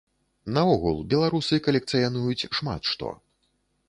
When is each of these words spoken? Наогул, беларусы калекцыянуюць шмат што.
Наогул, 0.53 0.95
беларусы 1.11 1.59
калекцыянуюць 1.67 2.49
шмат 2.61 2.91
што. 2.93 3.11